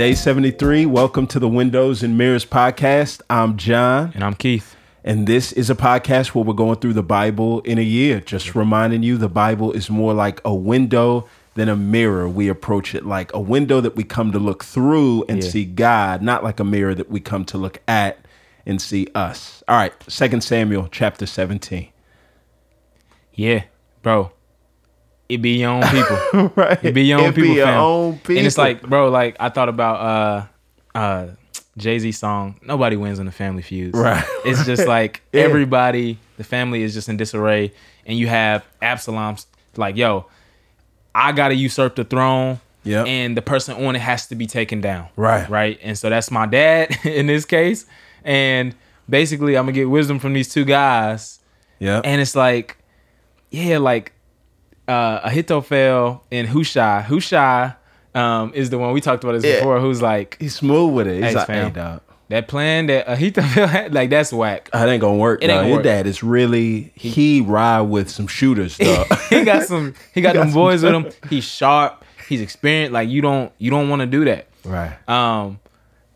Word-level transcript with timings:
Day 0.00 0.14
73. 0.14 0.86
Welcome 0.86 1.26
to 1.26 1.38
the 1.38 1.46
Windows 1.46 2.02
and 2.02 2.16
Mirrors 2.16 2.46
podcast. 2.46 3.20
I'm 3.28 3.58
John, 3.58 4.12
And 4.14 4.24
I'm 4.24 4.32
Keith. 4.32 4.74
and 5.04 5.26
this 5.26 5.52
is 5.52 5.68
a 5.68 5.74
podcast 5.74 6.28
where 6.28 6.42
we're 6.42 6.54
going 6.54 6.76
through 6.78 6.94
the 6.94 7.02
Bible 7.02 7.60
in 7.66 7.76
a 7.76 7.82
year. 7.82 8.18
Just 8.18 8.54
reminding 8.54 9.02
you 9.02 9.18
the 9.18 9.28
Bible 9.28 9.72
is 9.72 9.90
more 9.90 10.14
like 10.14 10.40
a 10.42 10.54
window 10.54 11.28
than 11.54 11.68
a 11.68 11.76
mirror. 11.76 12.26
We 12.30 12.48
approach 12.48 12.94
it 12.94 13.04
like 13.04 13.30
a 13.34 13.40
window 13.40 13.82
that 13.82 13.94
we 13.94 14.02
come 14.04 14.32
to 14.32 14.38
look 14.38 14.64
through 14.64 15.26
and 15.28 15.44
Yeah. 15.44 15.50
see 15.50 15.64
God, 15.66 16.22
not 16.22 16.42
like 16.42 16.60
a 16.60 16.64
mirror 16.64 16.94
that 16.94 17.10
we 17.10 17.20
come 17.20 17.44
to 17.44 17.58
look 17.58 17.82
at 17.86 18.24
and 18.64 18.80
see 18.80 19.06
us. 19.14 19.62
All 19.68 19.76
right, 19.76 19.92
Second 20.08 20.40
Samuel 20.40 20.88
chapter 20.90 21.26
17. 21.26 21.88
Yeah, 23.34 23.64
bro. 24.02 24.32
It 25.30 25.38
be 25.42 25.58
your 25.58 25.70
own 25.70 25.82
people. 25.88 26.52
right. 26.56 26.78
It 26.84 26.92
be 26.94 27.02
your 27.04 27.20
own 27.20 27.26
It 27.26 27.34
be 27.34 27.42
people, 27.42 27.56
your 27.56 27.66
fam. 27.66 27.80
own 27.80 28.20
And 28.28 28.38
it's 28.46 28.58
like, 28.58 28.82
bro, 28.82 29.08
like 29.10 29.36
I 29.40 29.48
thought 29.48 29.68
about 29.68 30.46
uh 30.94 30.98
uh 30.98 31.26
Jay 31.76 31.98
Z 31.98 32.12
song. 32.12 32.56
Nobody 32.62 32.96
wins 32.96 33.18
in 33.18 33.26
the 33.26 33.32
family 33.32 33.62
feuds. 33.62 33.96
Right. 33.96 34.24
It's 34.44 34.64
just 34.66 34.86
like 34.96 35.22
Yeah. 35.32 35.42
everybody, 35.42 36.18
the 36.36 36.44
family 36.44 36.82
is 36.82 36.94
just 36.94 37.08
in 37.08 37.16
disarray, 37.16 37.72
and 38.06 38.18
you 38.18 38.26
have 38.26 38.64
Absalom's 38.82 39.46
like, 39.76 39.96
yo, 39.96 40.26
I 41.14 41.32
gotta 41.32 41.54
usurp 41.54 41.96
the 41.96 42.04
throne. 42.04 42.60
Yeah. 42.82 43.04
And 43.04 43.36
the 43.36 43.42
person 43.42 43.84
on 43.86 43.94
it 43.94 44.00
has 44.00 44.26
to 44.28 44.34
be 44.34 44.46
taken 44.46 44.80
down. 44.80 45.08
Right. 45.14 45.48
Right. 45.48 45.78
And 45.82 45.96
so 45.98 46.08
that's 46.10 46.30
my 46.30 46.46
dad 46.46 46.96
in 47.04 47.26
this 47.26 47.44
case. 47.44 47.84
And 48.24 48.74
basically 49.08 49.56
I'm 49.56 49.64
gonna 49.64 49.72
get 49.72 49.90
wisdom 49.90 50.18
from 50.18 50.32
these 50.32 50.48
two 50.52 50.64
guys. 50.64 51.38
yeah. 51.78 52.00
And 52.04 52.20
it's 52.20 52.34
like, 52.34 52.78
yeah, 53.50 53.78
like 53.78 54.12
uh 54.90 55.20
Ahithophel 55.24 56.22
and 56.32 56.48
Hushai. 56.48 57.02
Hushai 57.02 57.74
um 58.14 58.52
is 58.54 58.70
the 58.70 58.78
one 58.78 58.92
we 58.92 59.00
talked 59.00 59.22
about 59.24 59.34
this 59.34 59.44
Yeah. 59.44 59.58
before, 59.60 59.80
who's 59.80 60.02
like 60.02 60.36
He's 60.40 60.54
smooth 60.56 60.94
with 60.94 61.06
it. 61.06 61.22
He's 61.24 61.34
like, 61.34 61.46
fam. 61.46 61.66
hey, 61.66 61.70
dog. 61.70 62.00
that 62.28 62.48
plan 62.48 62.86
that 62.86 63.04
Ahithophel 63.08 63.66
had, 63.76 63.94
like 63.94 64.10
that's 64.10 64.32
whack. 64.32 64.68
That 64.72 64.88
ain't 64.88 65.00
gonna 65.00 65.16
work. 65.16 65.42
It 65.42 65.50
ain't 65.50 65.58
dog. 65.60 65.66
Your 65.66 65.76
work. 65.76 65.84
dad 65.84 66.06
is 66.06 66.22
really 66.22 66.92
he 66.96 67.40
ride 67.40 67.82
with 67.82 68.10
some 68.10 68.26
shooters, 68.26 68.76
dog. 68.88 69.06
he 69.30 69.44
got 69.44 69.64
some 69.66 69.94
he 70.12 70.20
got, 70.20 70.34
got 70.34 70.44
them 70.46 70.52
boys 70.54 70.82
with 70.82 70.92
him. 70.94 71.06
He's 71.28 71.44
sharp, 71.44 72.04
he's 72.28 72.40
experienced. 72.40 72.92
Like 72.92 73.08
you 73.08 73.20
don't 73.22 73.52
you 73.58 73.70
don't 73.70 73.88
want 73.88 74.00
to 74.00 74.06
do 74.06 74.24
that. 74.24 74.48
right. 74.64 74.96
Um 75.08 75.60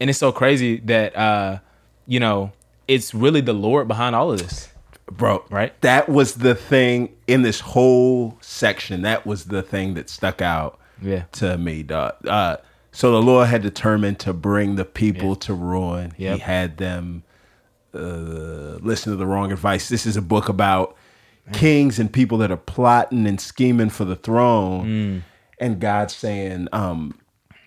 and 0.00 0.10
it's 0.10 0.18
so 0.18 0.32
crazy 0.32 0.78
that 0.86 1.14
uh 1.16 1.58
you 2.06 2.18
know, 2.20 2.52
it's 2.88 3.14
really 3.14 3.40
the 3.40 3.54
Lord 3.54 3.86
behind 3.88 4.14
all 4.16 4.32
of 4.32 4.38
this. 4.40 4.68
Bro, 5.10 5.44
Right? 5.50 5.78
That 5.82 6.08
was 6.08 6.34
the 6.36 6.54
thing 6.54 7.10
in 7.26 7.42
this 7.42 7.60
whole 7.60 8.38
section. 8.40 9.02
That 9.02 9.26
was 9.26 9.44
the 9.44 9.62
thing 9.62 9.94
that 9.94 10.08
stuck 10.08 10.40
out 10.42 10.78
Yeah. 11.02 11.24
to 11.32 11.58
me, 11.58 11.82
dog. 11.82 12.14
Uh, 12.26 12.56
so 12.90 13.12
the 13.12 13.22
Lord 13.22 13.48
had 13.48 13.62
determined 13.62 14.18
to 14.20 14.32
bring 14.32 14.76
the 14.76 14.84
people 14.84 15.30
Yeah. 15.30 15.34
to 15.40 15.54
ruin. 15.54 16.12
Yep. 16.16 16.34
He 16.34 16.38
had 16.40 16.76
them 16.78 17.22
uh, 17.94 18.78
listen 18.82 19.12
to 19.12 19.16
the 19.16 19.26
wrong 19.26 19.52
advice. 19.52 19.88
This 19.88 20.04
is 20.06 20.16
a 20.16 20.22
book 20.22 20.48
about 20.48 20.96
kings 21.52 21.98
and 22.00 22.12
people 22.12 22.38
that 22.38 22.50
are 22.50 22.56
plotting 22.56 23.26
and 23.26 23.40
scheming 23.40 23.90
for 23.90 24.04
the 24.04 24.16
throne. 24.16 24.86
Mm. 24.86 25.22
And 25.60 25.80
God 25.80 26.10
saying, 26.10 26.66
um, 26.72 27.16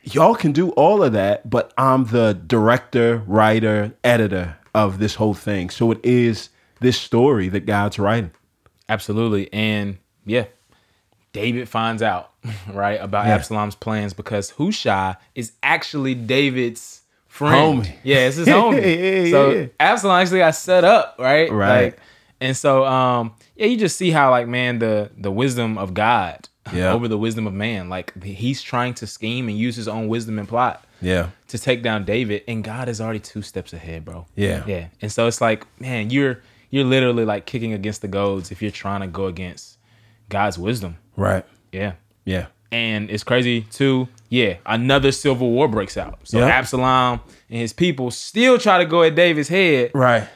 y'all 0.04 0.36
can 0.36 0.52
do 0.52 0.72
all 0.72 1.02
of 1.04 1.14
that, 1.14 1.50
but 1.50 1.72
I'm 1.78 2.06
the 2.08 2.34
director, 2.34 3.24
writer, 3.26 3.94
editor 4.04 4.58
of 4.76 5.00
this 5.00 5.16
whole 5.16 5.34
thing. 5.34 5.70
So 5.70 5.92
it 5.92 6.00
is 6.04 6.50
this 6.80 7.00
story 7.00 7.50
that 7.50 7.66
God's 7.66 7.98
writing. 8.00 8.32
Absolutely. 8.90 9.52
And 9.54 9.98
yeah, 10.26 10.46
David 11.34 11.68
finds 11.70 12.02
out, 12.02 12.32
right, 12.74 13.00
about 13.02 13.26
Yeah. 13.28 13.36
Absalom's 13.36 13.76
plans 13.76 14.14
because 14.14 14.52
Hushai 14.52 15.16
is 15.36 15.52
actually 15.62 16.16
David's 16.16 17.02
friend. 17.28 17.84
Homie. 17.84 17.96
Yeah, 18.04 18.28
it's 18.28 18.38
his 18.38 18.48
homie. 18.48 19.26
Yeah, 19.26 19.32
so 19.32 19.50
yeah. 19.52 19.66
Absalom 19.80 20.16
actually 20.22 20.40
got 20.40 20.56
set 20.56 20.84
up, 20.84 21.16
right? 21.20 21.52
Right. 21.52 21.84
Like, 21.86 22.00
and 22.40 22.56
so 22.56 22.86
um 22.86 23.34
yeah, 23.56 23.66
you 23.66 23.78
just 23.78 23.98
see 23.98 24.12
how 24.12 24.30
like 24.32 24.48
man 24.48 24.80
the 24.80 25.10
the 25.18 25.32
wisdom 25.32 25.78
of 25.78 25.94
God 25.94 26.48
Yeah. 26.74 26.92
over 26.94 27.08
the 27.08 27.18
wisdom 27.18 27.48
of 27.48 27.54
man. 27.54 27.90
Like 27.90 28.22
he's 28.24 28.62
trying 28.62 28.94
to 28.96 29.08
scheme 29.08 29.48
and 29.50 29.58
use 29.58 29.76
his 29.76 29.88
own 29.88 30.08
wisdom 30.08 30.38
and 30.40 30.48
plot 30.48 30.86
Yeah. 31.02 31.30
to 31.50 31.58
take 31.60 31.82
down 31.84 32.06
David, 32.06 32.44
and 32.48 32.64
God 32.64 32.90
is 32.90 33.00
already 33.02 33.20
two 33.20 33.42
steps 33.42 33.74
ahead, 33.74 34.06
bro. 34.06 34.26
Yeah. 34.36 34.64
yeah. 34.68 34.88
And 35.02 35.12
so 35.12 35.28
it's 35.28 35.42
like, 35.42 35.66
man, 35.80 36.10
you're 36.10 36.42
you're 36.70 36.84
literally 36.86 37.26
like 37.26 37.46
kicking 37.46 37.74
against 37.74 38.02
the 38.02 38.08
goads 38.08 38.52
if 38.52 38.62
you're 38.62 38.72
trying 38.72 39.02
to 39.02 39.08
go 39.08 39.26
against 39.28 39.78
God's 40.30 40.58
wisdom. 40.58 40.98
Right. 41.16 41.46
Yeah, 41.72 41.94
Yeah. 42.26 42.48
and 42.72 43.10
it's 43.10 43.24
crazy 43.24 43.62
too. 43.62 44.08
Yeah, 44.30 44.56
another 44.66 45.12
civil 45.12 45.52
war 45.52 45.68
breaks 45.68 45.96
out. 45.98 46.20
So 46.24 46.40
Yeah. 46.40 46.48
Absalom 46.48 47.22
and 47.50 47.60
his 47.60 47.74
people 47.74 48.12
still 48.12 48.58
try 48.58 48.78
to 48.80 48.86
go 48.86 49.04
at 49.04 49.16
David's 49.16 49.48
head, 49.50 49.92
Right. 49.94 50.28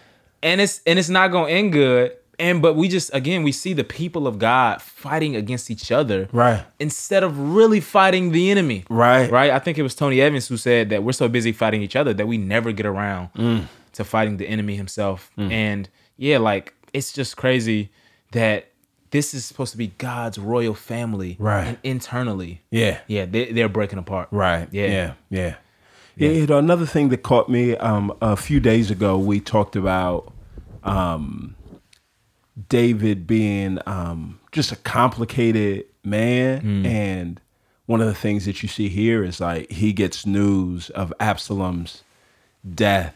and 0.42 0.62
it's 0.62 0.82
and 0.88 0.98
it's 0.98 1.10
not 1.10 1.32
gonna 1.32 1.50
end 1.50 1.74
good. 1.74 2.14
And 2.40 2.60
but 2.62 2.76
we 2.76 2.88
just 2.88 3.14
again 3.14 3.44
we 3.44 3.52
see 3.52 3.74
the 3.74 3.84
people 3.84 4.26
of 4.28 4.40
God 4.40 4.82
fighting 4.82 5.36
against 5.36 5.70
each 5.70 5.92
other, 5.92 6.28
Right. 6.32 6.64
instead 6.80 7.22
of 7.24 7.38
really 7.38 7.80
fighting 7.82 8.32
the 8.32 8.50
enemy. 8.50 8.84
Right. 8.90 9.30
Right? 9.30 9.52
I 9.52 9.60
think 9.60 9.78
it 9.78 9.84
was 9.84 9.94
Tony 9.94 10.22
Evans 10.22 10.48
who 10.48 10.58
said 10.58 10.90
that 10.90 11.04
we're 11.04 11.12
so 11.12 11.28
busy 11.28 11.52
fighting 11.52 11.82
each 11.84 11.96
other 11.96 12.14
that 12.14 12.28
we 12.28 12.38
never 12.38 12.72
get 12.72 12.86
around 12.88 13.30
Mm. 13.38 13.66
to 13.94 14.04
fighting 14.04 14.38
the 14.38 14.48
enemy 14.48 14.76
himself. 14.76 15.30
And 15.38 15.88
yeah, 16.22 16.38
like 16.38 16.74
it's 16.94 17.12
just 17.12 17.36
crazy 17.36 17.90
that 18.32 18.68
this 19.10 19.34
is 19.34 19.44
supposed 19.44 19.72
to 19.72 19.78
be 19.78 19.88
God's 19.88 20.38
royal 20.38 20.76
family. 20.76 21.36
Right. 21.40 21.66
And 21.68 21.78
internally. 21.84 22.62
Yeah. 22.70 23.00
Yeah, 23.08 23.26
they, 23.26 23.52
they're 23.52 23.68
breaking 23.68 23.98
apart. 23.98 24.28
Right. 24.32 24.68
Yeah. 24.72 24.86
Yeah. 24.86 25.14
Yeah. 25.30 25.56
Yeah. 26.16 26.30
you 26.30 26.46
know, 26.46 26.60
another 26.60 26.86
thing 26.86 27.10
that 27.10 27.24
caught 27.24 27.50
me 27.50 27.76
um, 27.78 28.14
a 28.22 28.36
few 28.36 28.60
days 28.60 28.92
ago, 28.92 29.18
we 29.18 29.40
talked 29.40 29.76
about 29.76 30.32
um, 30.84 31.56
David 32.70 33.26
being 33.26 33.80
um, 33.88 34.40
just 34.52 34.72
a 34.72 34.76
complicated 34.76 35.86
man. 36.04 36.86
And 36.86 37.42
one 37.88 38.00
of 38.00 38.08
the 38.08 38.14
things 38.14 38.46
that 38.46 38.62
you 38.62 38.70
see 38.70 38.90
here 38.90 39.24
is 39.24 39.40
like 39.40 39.72
he 39.72 39.92
gets 39.92 40.26
news 40.26 40.92
of 40.92 41.12
Absalom's 41.20 42.04
death. 42.76 43.16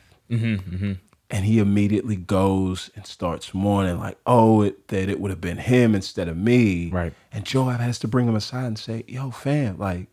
And 1.30 1.44
he 1.44 1.58
immediately 1.58 2.16
goes 2.16 2.92
and 2.96 3.06
starts 3.08 3.52
mourning, 3.52 3.98
like, 3.98 4.20
oh, 4.28 4.62
it, 4.62 4.90
that 4.90 5.10
it 5.10 5.20
would 5.20 5.32
have 5.32 5.42
been 5.42 5.58
him 5.58 5.96
instead 5.96 6.28
of 6.28 6.38
me. 6.38 6.92
Right. 6.92 7.14
And 7.32 7.44
Joab 7.44 7.80
has 7.80 7.98
to 8.00 8.08
bring 8.08 8.28
him 8.28 8.36
aside 8.36 8.66
and 8.66 8.78
say, 8.78 9.04
yo, 9.08 9.32
fam, 9.32 9.80
like, 9.80 10.08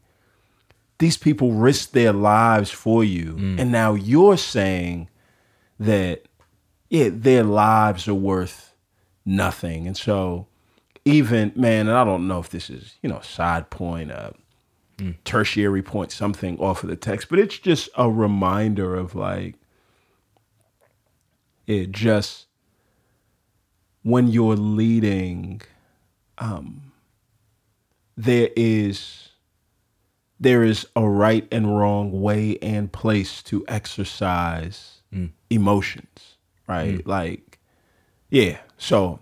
these 0.99 1.19
people 1.19 1.53
risked 1.53 1.93
their 1.93 2.13
lives 2.13 2.71
for 2.71 3.05
you. 3.05 3.37
And 3.59 3.71
now 3.71 3.93
you're 3.95 4.39
saying 4.39 5.11
that, 5.79 6.23
yeah, 6.89 7.11
their 7.13 7.45
lives 7.45 8.09
are 8.09 8.15
worth 8.15 8.75
nothing. 9.27 9.87
And 9.87 9.97
so, 9.97 10.47
even, 11.05 11.53
man, 11.57 11.89
and 11.89 11.97
I 11.99 12.05
don't 12.05 12.27
know 12.29 12.39
if 12.39 12.49
this 12.49 12.71
is, 12.71 12.95
you 13.03 13.11
know, 13.11 13.21
side 13.21 13.69
point, 13.69 14.13
uh, 14.13 14.31
tertiary 15.25 15.83
point, 15.83 16.13
something 16.13 16.59
off 16.59 16.85
of 16.85 16.89
the 16.89 16.97
text, 16.97 17.29
but 17.29 17.39
it's 17.39 17.59
just 17.59 17.89
a 17.97 18.09
reminder 18.09 18.95
of 18.95 19.15
like, 19.15 19.57
it 21.67 21.93
just, 21.93 22.47
when 24.03 24.29
you're 24.29 24.57
leading, 24.57 25.63
um, 26.39 26.93
there 28.17 28.51
is 28.57 29.29
there 30.41 30.65
is 30.65 30.85
a 30.97 31.09
right 31.09 31.47
and 31.53 31.79
wrong 31.79 32.21
way 32.21 32.59
and 32.61 32.91
place 32.93 33.45
to 33.45 33.65
exercise 33.69 35.01
mm. 35.15 35.31
emotions, 35.51 36.37
right? 36.67 36.99
Mm. 36.99 37.07
Like, 37.07 37.61
yeah. 38.29 38.59
So 38.77 39.21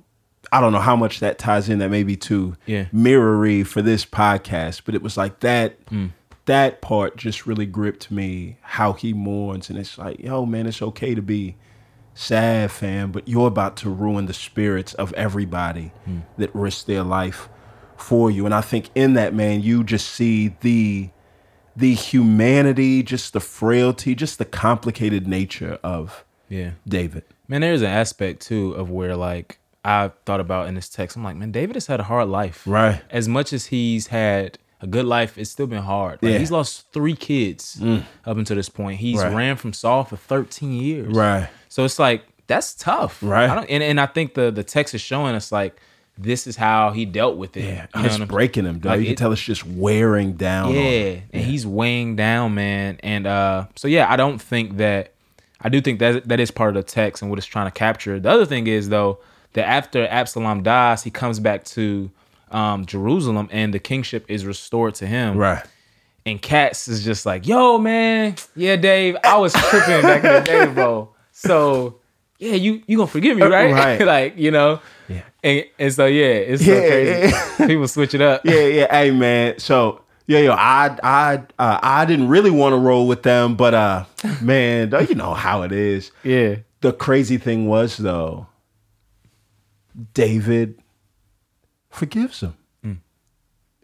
I 0.50 0.62
don't 0.62 0.72
know 0.72 0.80
how 0.80 0.96
much 0.96 1.20
that 1.20 1.38
ties 1.38 1.68
in. 1.68 1.78
That 1.78 1.90
maybe 1.90 2.16
to 2.16 2.56
Yeah. 2.64 2.86
mirrory 2.90 3.64
for 3.64 3.82
this 3.82 4.06
podcast, 4.06 4.82
but 4.86 4.94
it 4.94 5.02
was 5.02 5.18
like 5.18 5.40
that. 5.40 5.84
Mm. 5.90 6.12
That 6.46 6.80
part 6.80 7.18
just 7.18 7.46
really 7.46 7.66
gripped 7.66 8.10
me. 8.10 8.56
How 8.62 8.94
he 8.94 9.12
mourns, 9.12 9.68
and 9.68 9.78
it's 9.78 9.98
like, 9.98 10.20
yo, 10.20 10.46
man, 10.46 10.66
it's 10.66 10.80
okay 10.80 11.14
to 11.14 11.22
be 11.22 11.56
sad, 12.14 12.70
fam, 12.70 13.12
but 13.12 13.28
you're 13.28 13.46
about 13.46 13.76
to 13.78 13.90
ruin 13.90 14.26
the 14.26 14.34
spirits 14.34 14.94
of 14.94 15.12
everybody 15.14 15.92
hmm. 16.04 16.20
that 16.38 16.54
risked 16.54 16.86
their 16.86 17.02
life 17.02 17.48
for 17.96 18.30
you. 18.30 18.46
And 18.46 18.54
I 18.54 18.60
think 18.60 18.90
in 18.94 19.14
that 19.14 19.34
man, 19.34 19.62
you 19.62 19.84
just 19.84 20.08
see 20.08 20.56
the 20.60 21.10
the 21.76 21.94
humanity, 21.94 23.02
just 23.02 23.32
the 23.32 23.40
frailty, 23.40 24.14
just 24.14 24.38
the 24.38 24.44
complicated 24.44 25.26
nature 25.26 25.78
of 25.82 26.24
Yeah. 26.48 26.72
David. 26.86 27.24
Man, 27.48 27.60
there's 27.60 27.82
an 27.82 27.88
aspect 27.88 28.42
too 28.42 28.72
of 28.72 28.90
where 28.90 29.16
like 29.16 29.58
I 29.84 30.10
thought 30.26 30.40
about 30.40 30.68
in 30.68 30.74
this 30.74 30.88
text. 30.88 31.16
I'm 31.16 31.24
like, 31.24 31.36
man, 31.36 31.52
David 31.52 31.76
has 31.76 31.86
had 31.86 32.00
a 32.00 32.04
hard 32.04 32.28
life. 32.28 32.64
Right. 32.66 33.00
As 33.08 33.28
much 33.28 33.52
as 33.52 33.66
he's 33.66 34.08
had 34.08 34.58
a 34.82 34.86
good 34.86 35.06
life, 35.06 35.38
it's 35.38 35.50
still 35.50 35.66
been 35.66 35.82
hard. 35.82 36.22
Like, 36.22 36.32
Yeah. 36.32 36.38
He's 36.38 36.50
lost 36.50 36.92
three 36.92 37.16
kids 37.16 37.78
mm. 37.80 38.04
up 38.24 38.36
until 38.36 38.56
this 38.56 38.68
point. 38.68 39.00
He's 39.00 39.18
Right. 39.18 39.34
ran 39.34 39.56
from 39.56 39.72
Saul 39.72 40.04
for 40.04 40.16
13 40.16 40.72
years. 40.72 41.14
Right. 41.14 41.48
So 41.70 41.84
it's 41.86 41.98
like 41.98 42.24
that's 42.46 42.74
tough. 42.74 43.22
Right. 43.22 43.48
I 43.48 43.54
don't, 43.54 43.70
and, 43.70 43.82
and 43.82 43.98
I 43.98 44.04
think 44.06 44.34
the 44.34 44.50
the 44.50 44.62
text 44.64 44.94
is 44.94 45.00
showing 45.00 45.34
us 45.34 45.50
like 45.50 45.74
this 46.18 46.46
is 46.46 46.56
how 46.56 46.90
he 46.90 47.06
dealt 47.06 47.38
with 47.38 47.56
it. 47.56 47.64
Yeah, 47.64 47.86
You 47.96 48.02
know 48.02 48.06
it's 48.08 48.18
breaking 48.26 48.66
him, 48.66 48.80
though. 48.80 48.90
Like, 48.90 48.98
you 48.98 49.06
can 49.06 49.12
it- 49.14 49.16
tell 49.18 49.32
it's 49.32 49.40
just 49.40 49.64
wearing 49.64 50.34
down. 50.34 50.74
yeah, 50.74 51.20
and 51.32 51.42
he's 51.42 51.66
weighing 51.66 52.16
down, 52.16 52.54
man. 52.54 52.98
And 53.02 53.26
uh, 53.26 53.68
so 53.76 53.88
yeah, 53.88 54.12
I 54.12 54.16
don't 54.16 54.38
think 54.38 54.76
that. 54.76 55.12
I 55.62 55.68
do 55.68 55.80
think 55.80 55.98
that 56.00 56.26
that 56.28 56.40
is 56.40 56.50
part 56.50 56.70
of 56.70 56.74
the 56.86 56.90
text 56.90 57.22
and 57.22 57.30
what 57.30 57.38
it's 57.38 57.46
trying 57.46 57.66
to 57.66 57.70
capture. 57.70 58.18
The 58.20 58.30
other 58.30 58.44
thing 58.46 58.66
is 58.66 58.88
though 58.88 59.18
that 59.52 59.66
after 59.68 60.06
Absalom 60.06 60.62
dies, 60.62 61.02
he 61.04 61.10
comes 61.10 61.38
back 61.38 61.64
to 61.76 62.10
um, 62.50 62.86
Jerusalem 62.86 63.48
and 63.52 63.72
the 63.72 63.78
kingship 63.78 64.24
is 64.28 64.44
restored 64.46 64.94
to 64.96 65.06
him. 65.06 65.36
Right. 65.36 65.64
And 66.26 66.40
Katz 66.42 66.88
is 66.88 67.04
just 67.04 67.24
like, 67.26 67.46
"Yo, 67.46 67.78
man, 67.78 68.36
yeah, 68.56 68.76
Dave, 68.76 69.16
I 69.24 69.36
was 69.38 69.52
tripping 69.52 70.02
back 70.02 70.24
in 70.24 70.32
the 70.32 70.40
day, 70.40 70.66
bro. 70.72 71.10
So 71.42 71.96
yeah, 72.38 72.54
you 72.54 72.82
you 72.86 72.96
gonna 72.98 73.06
forgive 73.06 73.36
me, 73.36 73.42
right? 73.44 73.72
Right. 73.72 74.00
like 74.14 74.36
you 74.36 74.50
know, 74.50 74.80
Yeah. 75.08 75.22
And 75.42 75.64
and 75.78 75.92
so 75.92 76.06
yeah, 76.06 76.24
it's 76.26 76.64
so 76.64 76.72
Yeah, 76.72 76.88
crazy. 76.88 77.34
yeah. 77.58 77.66
People 77.66 77.88
switch 77.88 78.14
it 78.14 78.20
up. 78.20 78.42
Yeah, 78.44 78.66
yeah. 78.66 78.86
Hey, 78.90 79.10
man. 79.10 79.58
So, 79.58 80.02
yeah, 80.26 80.40
yo, 80.40 80.52
I, 80.52 80.96
I, 81.02 81.34
uh, 81.58 81.78
I 81.82 82.04
didn't 82.04 82.28
really 82.28 82.50
want 82.50 82.72
to 82.74 82.76
roll 82.78 83.08
with 83.08 83.22
them, 83.24 83.56
but, 83.56 83.74
uh, 83.74 84.04
man, 84.42 84.92
you 85.08 85.14
know 85.14 85.34
how 85.34 85.62
it 85.62 85.72
is. 85.72 86.12
yeah. 86.22 86.56
The 86.82 86.92
crazy 86.92 87.36
thing 87.38 87.66
was, 87.66 87.96
though, 87.96 88.46
David 90.14 90.80
forgives 91.90 92.40
him, 92.40 92.54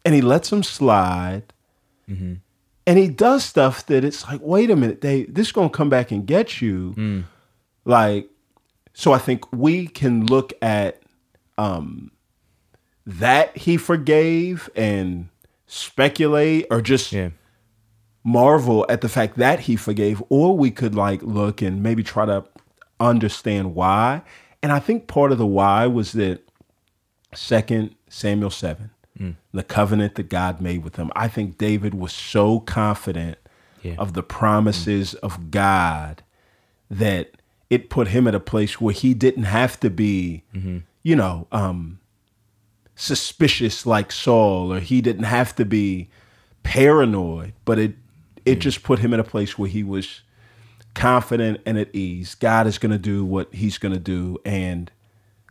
and 0.05 0.15
he 0.15 0.21
lets 0.23 0.53
him 0.53 0.63
slide, 0.63 1.53
and 2.09 2.41
he 2.99 3.09
does 3.09 3.45
stuff 3.45 3.85
that 3.87 4.05
it's 4.05 4.25
like, 4.27 4.41
wait 4.43 4.71
a 4.71 4.77
minute, 4.77 5.01
Dave, 5.01 5.35
this 5.35 5.51
gonna 5.53 5.69
come 5.69 5.89
back 5.91 6.11
and 6.13 6.27
get 6.27 6.61
you, 6.63 7.25
like. 7.87 8.29
So 8.93 9.13
I 9.13 9.19
think 9.19 9.51
we 9.53 9.87
can 9.89 10.27
look 10.27 10.53
at 10.63 11.03
um, 11.59 12.11
that 13.07 13.57
he 13.57 13.77
forgave 13.79 14.69
and 14.77 15.29
speculate, 15.67 16.67
or 16.71 16.81
just 16.83 17.13
Yeah. 17.13 17.31
marvel 18.25 18.85
at 18.89 19.01
the 19.03 19.09
fact 19.09 19.37
that 19.37 19.61
he 19.61 19.77
forgave, 19.77 20.23
or 20.29 20.57
we 20.57 20.71
could 20.71 20.95
like 20.95 21.23
look 21.23 21.63
and 21.63 21.83
maybe 21.83 22.03
try 22.03 22.25
to 22.27 22.45
understand 22.99 23.75
why. 23.75 24.23
And 24.63 24.73
I 24.73 24.79
think 24.81 25.07
part 25.07 25.31
of 25.33 25.39
the 25.39 25.47
why 25.47 25.87
was 25.87 26.13
that 26.13 26.43
second 27.35 27.95
Samuel 28.09 28.51
7, 28.51 28.91
the 29.53 29.63
covenant 29.63 30.15
that 30.17 30.29
God 30.29 30.61
made 30.61 30.83
with 30.85 30.97
him. 30.97 31.11
I 31.17 31.29
think 31.29 31.57
David 31.59 31.95
was 31.95 32.13
so 32.13 32.61
confident 32.61 33.39
Yeah. 33.83 33.95
of 33.99 34.13
the 34.15 34.23
promises 34.23 35.15
of 35.15 35.51
God 35.51 36.23
that 36.91 37.31
it 37.71 37.91
put 37.91 38.09
him 38.09 38.27
at 38.27 38.35
a 38.35 38.41
place 38.41 38.81
where 38.81 38.95
he 38.95 39.15
didn't 39.15 39.45
have 39.45 39.79
to 39.81 39.91
be, 39.91 40.45
you 41.03 41.17
know, 41.17 41.47
um, 41.53 41.99
suspicious 42.95 43.85
like 43.87 44.11
Saul, 44.13 44.73
or 44.73 44.81
he 44.81 45.01
didn't 45.01 45.25
have 45.25 45.55
to 45.57 45.65
be 45.65 46.09
paranoid, 46.63 47.53
but 47.65 47.79
it 47.79 47.95
it 48.45 48.61
just 48.61 48.83
put 48.83 49.01
him 49.01 49.13
in 49.13 49.21
a 49.21 49.25
place 49.25 49.59
where 49.59 49.69
he 49.69 49.83
was 49.83 50.21
confident 50.95 51.61
and 51.67 51.79
at 51.79 51.95
ease. 51.95 52.35
God 52.35 52.67
is 52.67 52.79
going 52.79 52.93
to 52.93 52.99
do 52.99 53.25
what 53.25 53.55
He's 53.55 53.79
going 53.79 53.93
to 53.93 54.01
do, 54.01 54.39
and 54.45 54.91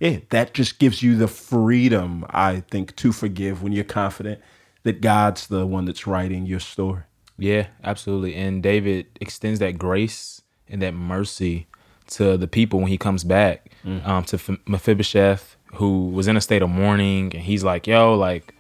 yeah, 0.01 0.17
that 0.31 0.53
just 0.53 0.79
gives 0.79 1.01
you 1.01 1.15
the 1.15 1.27
freedom, 1.27 2.25
I 2.29 2.61
think, 2.69 2.95
to 2.97 3.13
forgive 3.13 3.63
when 3.63 3.71
you're 3.71 3.85
confident 3.85 4.41
that 4.83 4.99
God's 4.99 5.47
the 5.47 5.65
one 5.65 5.85
that's 5.85 6.05
writing 6.05 6.45
your 6.45 6.59
story. 6.59 7.03
Yeah, 7.37 7.67
absolutely. 7.83 8.35
And 8.35 8.61
David 8.61 9.07
extends 9.21 9.59
that 9.59 9.77
grace 9.77 10.41
and 10.67 10.81
that 10.81 10.93
mercy 10.93 11.67
to 12.07 12.37
the 12.37 12.47
people 12.47 12.79
when 12.79 12.89
he 12.89 12.97
comes 12.97 13.23
back. 13.23 13.71
Um, 14.03 14.23
to 14.25 14.37
F- 14.37 14.57
Mephibosheth, 14.65 15.55
who 15.75 16.07
was 16.09 16.27
in 16.27 16.35
a 16.35 16.41
state 16.41 16.63
of 16.63 16.69
mourning, 16.71 17.31
and 17.35 17.43
he's 17.43 17.63
like, 17.63 17.85
"Yo, 17.85 18.15
like, 18.15 18.51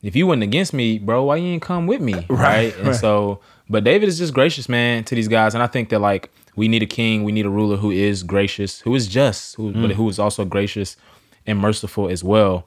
if 0.00 0.14
you 0.14 0.28
wasn't 0.28 0.44
against 0.44 0.72
me, 0.72 0.98
bro, 1.00 1.24
why 1.24 1.36
you 1.36 1.48
ain't 1.48 1.62
come 1.62 1.88
with 1.88 2.00
me?" 2.00 2.14
Right. 2.28 2.72
And 2.78 2.86
right. 2.88 2.96
so, 2.96 3.40
but 3.68 3.82
David 3.82 4.08
is 4.08 4.16
just 4.18 4.32
gracious, 4.32 4.68
man, 4.68 5.02
to 5.04 5.16
these 5.16 5.26
guys, 5.26 5.54
and 5.54 5.62
I 5.62 5.66
think 5.66 5.88
that 5.88 5.98
like 5.98 6.30
we 6.54 6.68
need 6.68 6.84
a 6.84 6.86
king, 6.86 7.24
we 7.24 7.32
need 7.32 7.46
a 7.46 7.50
ruler 7.50 7.76
who 7.78 7.90
is 7.90 8.22
gracious, 8.22 8.80
who 8.82 8.94
is 8.94 9.08
just, 9.08 9.56
who 9.56 9.72
but 9.72 9.90
who 9.90 10.08
is 10.08 10.20
also 10.20 10.44
gracious 10.44 10.96
and 11.48 11.58
merciful 11.58 12.08
as 12.08 12.22
well. 12.22 12.64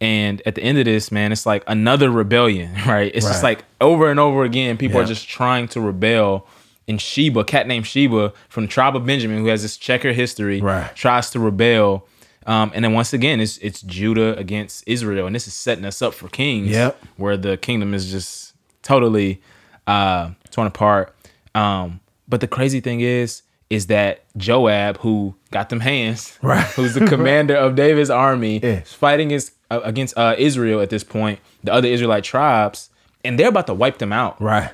And 0.00 0.40
at 0.46 0.54
the 0.54 0.62
end 0.62 0.78
of 0.78 0.84
this, 0.84 1.10
man, 1.10 1.32
it's 1.32 1.46
like 1.46 1.64
another 1.66 2.10
rebellion, 2.10 2.72
right? 2.86 3.10
It's 3.12 3.26
just 3.26 3.42
like 3.42 3.64
over 3.80 4.08
and 4.08 4.20
over 4.20 4.44
again, 4.44 4.76
people 4.76 4.98
Yeah. 4.98 5.04
are 5.04 5.08
just 5.08 5.28
trying 5.28 5.66
to 5.68 5.80
rebel. 5.80 6.46
And 6.90 7.00
Sheba, 7.00 7.44
cat 7.44 7.66
named 7.68 7.86
Sheba 7.86 8.32
from 8.48 8.64
the 8.64 8.68
tribe 8.68 8.96
of 8.96 9.06
Benjamin, 9.06 9.38
who 9.38 9.46
has 9.46 9.62
this 9.62 9.76
checker 9.76 10.12
history, 10.12 10.60
Right. 10.60 10.94
tries 10.96 11.30
to 11.30 11.38
rebel. 11.40 12.06
Um, 12.46 12.72
and 12.74 12.84
then 12.84 12.92
once 12.94 13.12
again, 13.12 13.38
it's 13.40 13.58
it's 13.58 13.80
Judah 13.82 14.36
against 14.36 14.82
Israel, 14.86 15.26
and 15.26 15.34
this 15.36 15.46
is 15.46 15.54
setting 15.54 15.84
us 15.84 16.02
up 16.02 16.12
for 16.14 16.28
kings, 16.28 16.70
Yep. 16.70 17.00
where 17.16 17.36
the 17.36 17.56
kingdom 17.56 17.94
is 17.94 18.10
just 18.10 18.54
totally 18.82 19.40
uh, 19.86 20.30
torn 20.50 20.66
apart. 20.66 21.14
Um, 21.54 22.00
but 22.28 22.40
the 22.40 22.48
crazy 22.48 22.80
thing 22.80 23.00
is, 23.00 23.42
is 23.70 23.86
that 23.86 24.24
Joab, 24.36 24.98
who 24.98 25.34
got 25.52 25.68
them 25.68 25.80
hands, 25.80 26.38
Right. 26.42 26.64
who's 26.76 26.94
the 26.94 27.06
commander 27.06 27.54
of 27.56 27.74
David's 27.76 28.10
army, 28.10 28.58
Yeah. 28.62 28.80
is 28.80 28.92
fighting 28.92 29.28
against 29.28 29.52
uh, 29.70 29.80
against 29.84 30.18
uh, 30.18 30.34
Israel 30.38 30.80
at 30.80 30.90
this 30.90 31.04
point, 31.04 31.38
the 31.62 31.72
other 31.72 31.86
Israelite 31.88 32.24
tribes, 32.24 32.90
and 33.24 33.38
they're 33.38 33.48
about 33.54 33.66
to 33.68 33.74
wipe 33.74 33.98
them 33.98 34.12
out. 34.12 34.40
Right. 34.42 34.70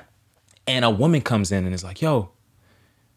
And 0.67 0.83
a 0.85 0.89
woman 0.89 1.21
comes 1.21 1.51
in 1.51 1.65
and 1.65 1.73
is 1.73 1.83
like, 1.83 2.01
"Yo," 2.01 2.29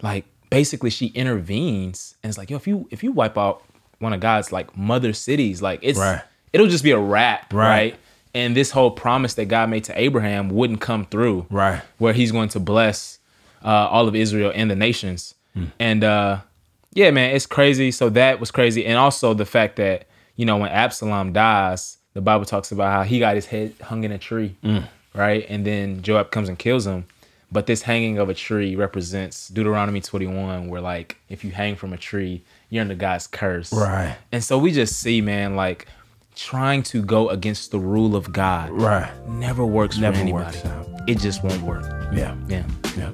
like 0.02 0.24
basically 0.50 0.90
she 0.90 1.06
intervenes 1.08 2.14
and 2.22 2.28
it's 2.30 2.38
like, 2.38 2.50
"Yo, 2.50 2.56
if 2.56 2.66
you 2.66 2.86
if 2.90 3.02
you 3.02 3.12
wipe 3.12 3.36
out 3.36 3.62
one 3.98 4.12
of 4.12 4.20
God's 4.20 4.52
like 4.52 4.76
mother 4.76 5.12
cities, 5.12 5.60
like 5.60 5.80
it's 5.82 5.98
Right. 5.98 6.20
it'll 6.52 6.68
just 6.68 6.84
be 6.84 6.90
a 6.92 6.98
wrap, 6.98 7.52
Right. 7.52 7.68
right?" 7.68 7.96
And 8.34 8.56
this 8.56 8.70
whole 8.70 8.92
promise 8.92 9.34
that 9.34 9.46
God 9.46 9.68
made 9.70 9.84
to 9.84 10.00
Abraham 10.00 10.48
wouldn't 10.50 10.80
come 10.80 11.04
through, 11.06 11.46
Right. 11.50 11.82
Where 11.98 12.12
He's 12.12 12.30
going 12.30 12.48
to 12.50 12.60
bless 12.60 13.18
uh, 13.64 13.68
all 13.90 14.06
of 14.08 14.14
Israel 14.14 14.52
and 14.54 14.70
the 14.70 14.76
nations, 14.76 15.34
Hmm. 15.54 15.64
and 15.80 16.04
uh, 16.04 16.38
yeah, 16.94 17.10
man, 17.10 17.34
it's 17.34 17.46
crazy. 17.46 17.90
So 17.90 18.08
that 18.10 18.40
was 18.40 18.50
crazy, 18.50 18.86
and 18.86 18.96
also 18.96 19.34
the 19.34 19.44
fact 19.44 19.76
that 19.76 20.06
you 20.36 20.46
know 20.46 20.56
when 20.56 20.70
Absalom 20.70 21.32
dies, 21.32 21.98
the 22.14 22.20
Bible 22.20 22.44
talks 22.46 22.72
about 22.72 22.90
how 22.92 23.02
he 23.02 23.18
got 23.18 23.34
his 23.34 23.46
head 23.46 23.74
hung 23.82 24.04
in 24.04 24.12
a 24.12 24.18
tree, 24.18 24.56
Mm. 24.64 24.84
right? 25.14 25.44
And 25.48 25.66
then 25.66 26.00
Joab 26.02 26.30
comes 26.30 26.48
and 26.48 26.58
kills 26.58 26.86
him. 26.86 27.04
But 27.52 27.66
this 27.66 27.82
hanging 27.82 28.18
of 28.18 28.28
a 28.28 28.34
tree 28.34 28.76
represents 28.76 29.48
Deuteronomy 29.48 30.00
21, 30.00 30.68
where 30.68 30.80
like 30.80 31.16
if 31.28 31.44
you 31.44 31.50
hang 31.50 31.74
from 31.76 31.92
a 31.92 31.96
tree, 31.96 32.42
you're 32.68 32.82
under 32.82 32.94
God's 32.94 33.26
curse. 33.26 33.72
Right. 33.72 34.16
And 34.30 34.42
so 34.44 34.56
we 34.58 34.70
just 34.72 35.00
see, 35.00 35.20
man, 35.20 35.56
like 35.56 35.86
trying 36.36 36.82
to 36.84 37.02
go 37.02 37.28
against 37.28 37.70
the 37.72 37.78
rule 37.78 38.14
of 38.14 38.32
God 38.32 38.70
Right. 38.70 39.10
never 39.28 39.66
works 39.66 39.98
Never 39.98 40.14
for 40.16 40.22
anybody. 40.22 40.44
works 40.44 40.64
out. 40.64 40.86
It 41.08 41.18
just 41.18 41.42
won't 41.42 41.62
work. 41.62 41.84
Yeah. 42.14 42.36
Yeah. 42.48 42.64
Yeah. 42.96 43.10